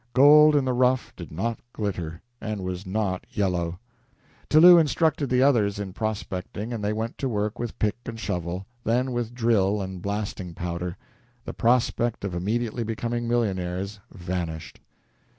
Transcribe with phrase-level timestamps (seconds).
[0.13, 3.77] Gold in the rough did not glitter, and was not yellow.
[4.49, 8.65] Tillou instructed the others in prospecting, and they went to work with pick and shovel
[8.83, 10.97] then with drill and blasting powder.
[11.45, 14.79] The prospect of immediately becoming millionaires vanished.